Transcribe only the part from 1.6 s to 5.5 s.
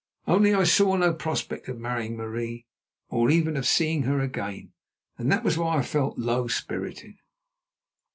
of marrying Marie, or even of seeing her again, and that